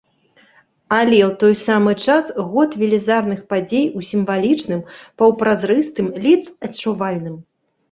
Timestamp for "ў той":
1.25-1.53